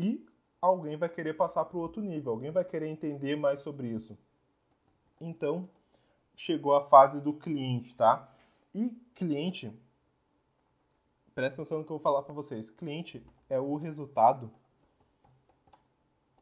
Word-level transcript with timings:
e 0.00 0.26
alguém 0.60 0.96
vai 0.96 1.08
querer 1.08 1.34
passar 1.34 1.64
para 1.66 1.76
o 1.76 1.80
outro 1.80 2.00
nível, 2.02 2.32
alguém 2.32 2.50
vai 2.50 2.64
querer 2.64 2.88
entender 2.88 3.36
mais 3.36 3.60
sobre 3.60 3.88
isso. 3.88 4.16
Então, 5.20 5.68
chegou 6.34 6.74
a 6.74 6.88
fase 6.88 7.20
do 7.20 7.34
cliente, 7.34 7.94
tá? 7.94 8.32
E 8.74 8.88
cliente, 9.14 9.70
presta 11.34 11.60
atenção 11.60 11.78
no 11.78 11.84
que 11.84 11.92
eu 11.92 11.98
vou 11.98 12.02
falar 12.02 12.22
para 12.22 12.32
vocês. 12.32 12.70
Cliente 12.70 13.22
é 13.48 13.60
o 13.60 13.76
resultado 13.76 14.50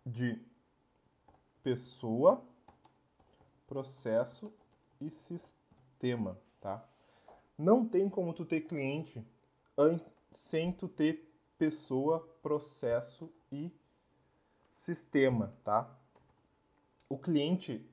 de 0.06 0.40
pessoa, 1.62 2.43
processo 3.66 4.52
e 5.00 5.11
sistema, 5.11 6.38
tá? 6.61 6.86
Não 7.56 7.84
tem 7.84 8.09
como 8.09 8.32
tu 8.32 8.45
ter 8.45 8.62
cliente 8.62 9.27
sem 10.30 10.72
tu 10.72 10.86
ter 10.86 11.27
pessoa, 11.59 12.20
processo 12.40 13.30
e 13.50 13.72
sistema, 14.71 15.53
tá? 15.64 15.90
O 17.08 17.18
cliente 17.18 17.84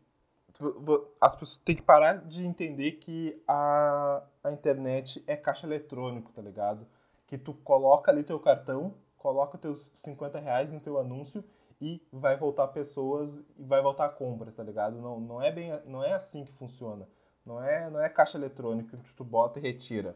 as 1.20 1.36
pessoas 1.36 1.58
têm 1.58 1.76
que 1.76 1.82
parar 1.82 2.26
de 2.26 2.46
entender 2.46 2.94
que 2.94 3.42
a, 3.48 4.24
a 4.44 4.52
internet 4.52 5.24
é 5.28 5.36
caixa 5.36 5.68
eletrônico, 5.68 6.32
tá 6.32 6.42
ligado? 6.42 6.88
Que 7.28 7.38
tu 7.38 7.54
coloca 7.54 8.10
ali 8.10 8.24
teu 8.24 8.40
cartão, 8.40 8.94
coloca 9.18 9.58
teus 9.58 9.92
50 9.96 10.40
reais 10.40 10.72
no 10.72 10.80
teu 10.80 10.98
anúncio 10.98 11.44
e 11.82 12.02
vai 12.12 12.38
voltar 12.38 12.68
pessoas 12.70 13.30
e 13.58 13.64
vai 13.64 13.82
voltar 13.82 14.10
compras, 14.10 14.56
tá 14.56 14.64
ligado? 14.64 14.96
Não, 15.02 15.20
não 15.20 15.42
é 15.42 15.52
bem 15.52 15.78
não 15.86 16.04
é 16.04 16.14
assim 16.14 16.46
que 16.46 16.54
funciona. 16.54 17.08
Não 17.46 17.62
é 17.62 17.90
não 17.90 18.00
é 18.00 18.08
caixa 18.08 18.38
eletrônica 18.38 18.96
que 18.98 19.14
tu 19.14 19.24
bota 19.24 19.60
e 19.60 19.62
retira. 19.62 20.16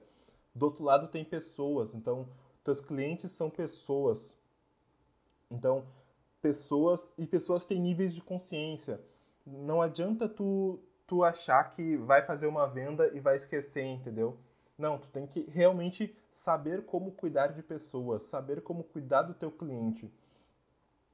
Do 0.55 0.67
outro 0.67 0.83
lado 0.83 1.09
tem 1.09 1.25
pessoas, 1.25 1.93
então 1.93 2.27
teus 2.63 2.79
clientes 2.79 3.31
são 3.31 3.49
pessoas. 3.49 4.37
Então, 5.49 5.85
pessoas 6.41 7.11
e 7.17 7.25
pessoas 7.25 7.65
têm 7.65 7.81
níveis 7.81 8.13
de 8.13 8.21
consciência. 8.21 9.01
Não 9.45 9.81
adianta 9.81 10.27
tu 10.29 10.79
tu 11.09 11.23
achar 11.23 11.71
que 11.71 11.97
vai 11.97 12.21
fazer 12.21 12.45
uma 12.45 12.67
venda 12.67 13.07
e 13.15 13.19
vai 13.19 13.35
esquecer, 13.35 13.83
entendeu? 13.83 14.37
Não, 14.77 14.99
tu 14.99 15.07
tem 15.07 15.25
que 15.25 15.41
realmente 15.49 16.15
saber 16.31 16.85
como 16.85 17.11
cuidar 17.11 17.47
de 17.47 17.63
pessoas, 17.63 18.23
saber 18.23 18.61
como 18.61 18.83
cuidar 18.83 19.23
do 19.23 19.33
teu 19.33 19.51
cliente. 19.51 20.13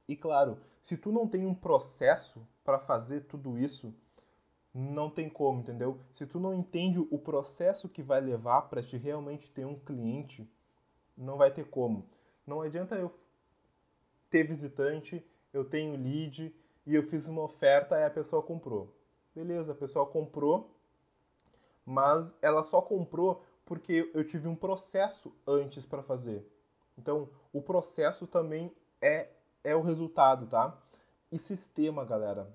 E 0.06 0.14
claro, 0.14 0.58
se 0.82 0.98
tu 0.98 1.10
não 1.10 1.26
tem 1.26 1.46
um 1.46 1.54
processo 1.54 2.46
para 2.62 2.78
fazer 2.78 3.22
tudo 3.22 3.58
isso, 3.58 3.92
não 4.74 5.08
tem 5.08 5.30
como, 5.30 5.60
entendeu? 5.60 5.98
Se 6.12 6.26
tu 6.26 6.38
não 6.38 6.52
entende 6.52 6.98
o 6.98 7.18
processo 7.18 7.88
que 7.88 8.02
vai 8.02 8.20
levar 8.20 8.62
para 8.68 8.82
te 8.82 8.98
realmente 8.98 9.50
ter 9.50 9.64
um 9.64 9.78
cliente, 9.78 10.46
não 11.16 11.36
vai 11.36 11.50
ter 11.50 11.66
como. 11.66 12.08
Não 12.46 12.60
adianta 12.60 12.94
eu 12.94 13.12
ter 14.30 14.44
visitante, 14.44 15.24
eu 15.52 15.64
tenho 15.64 15.96
lead 15.96 16.54
e 16.86 16.94
eu 16.94 17.02
fiz 17.04 17.28
uma 17.28 17.42
oferta 17.42 17.98
e 17.98 18.04
a 18.04 18.10
pessoa 18.10 18.42
comprou. 18.42 18.94
Beleza, 19.34 19.72
a 19.72 19.76
pessoa 19.76 20.06
comprou, 20.06 20.74
mas 21.84 22.32
ela 22.40 22.62
só 22.62 22.80
comprou 22.80 23.44
porque 23.64 24.10
eu 24.14 24.24
tive 24.24 24.48
um 24.48 24.54
processo 24.54 25.34
antes 25.46 25.84
para 25.84 26.02
fazer. 26.02 26.46
Então, 26.96 27.28
o 27.52 27.60
processo 27.60 28.26
também 28.26 28.72
é 29.00 29.28
é 29.66 29.74
o 29.74 29.80
resultado, 29.80 30.46
tá? 30.46 30.80
E 31.30 31.40
sistema, 31.40 32.04
galera. 32.04 32.48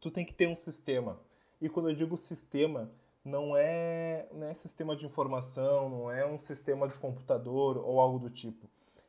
Tu 0.00 0.08
tem 0.08 0.24
que 0.24 0.32
ter 0.32 0.46
um 0.46 0.54
sistema. 0.54 1.18
E 1.60 1.68
quando 1.68 1.90
eu 1.90 1.96
digo 1.96 2.16
sistema, 2.16 2.88
não 3.24 3.56
é, 3.56 4.28
não 4.32 4.46
é 4.48 4.54
sistema 4.54 4.94
de 4.94 5.06
informação, 5.06 5.88
não 5.88 6.10
é 6.10 6.26
um 6.26 6.38
sistema 6.38 6.86
de 6.86 6.98
computador 6.98 7.78
ou 7.78 8.00
algo 8.00 8.18
do 8.18 8.28
tipo. 8.28 8.68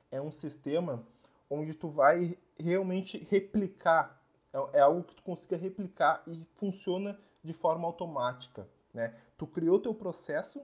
É 0.10 0.22
um 0.22 0.32
sistema 0.32 1.04
onde 1.50 1.74
tu 1.74 1.90
vai 1.90 2.38
realmente 2.58 3.28
replicar. 3.30 4.22
É, 4.54 4.78
é 4.78 4.80
algo 4.80 5.04
que 5.04 5.16
tu 5.16 5.24
consiga 5.24 5.58
replicar 5.58 6.24
e 6.26 6.46
funciona 6.56 7.20
de 7.44 7.54
forma 7.54 7.86
automática. 7.86 8.68
Né? 8.94 9.14
Tu 9.38 9.46
criou 9.46 9.80
teu 9.80 9.94
processo, 9.94 10.62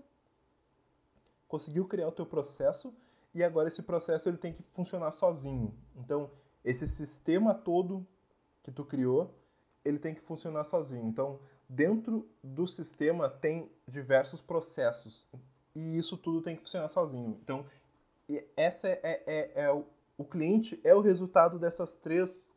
conseguiu 1.48 1.86
criar 1.86 2.08
o 2.08 2.14
teu 2.14 2.26
processo 2.26 2.94
e 3.36 3.44
agora 3.44 3.68
esse 3.68 3.82
processo 3.82 4.30
ele 4.30 4.38
tem 4.38 4.54
que 4.54 4.64
funcionar 4.72 5.12
sozinho. 5.12 5.74
Então, 5.98 6.32
esse 6.64 6.88
sistema 6.88 7.54
todo 7.54 8.06
que 8.64 8.72
tu 8.72 8.86
criou, 8.86 9.34
ele 9.84 10.00
tem 10.00 10.14
que 10.14 10.22
funcionar 10.22 10.64
sozinho. 10.64 11.08
Então, 11.08 11.40
dentro 11.72 12.28
do 12.44 12.68
sistema 12.68 13.30
tem 13.30 13.72
diversos 13.88 14.42
processos 14.42 15.26
e 15.74 15.98
isso 15.98 16.18
tudo 16.18 16.42
tem 16.42 16.56
que 16.56 16.64
funcionar 16.64 16.90
sozinho. 16.90 17.40
Então, 17.42 17.66
essa 18.58 18.90
é, 18.90 19.00
é, 19.04 19.52
é, 19.56 19.72
o, 19.72 19.86
o 20.18 20.26
cliente 20.26 20.80
é 20.84 20.94
o 20.94 21.00
resultado 21.00 21.58
dessas 21.58 21.94
três 21.94 22.51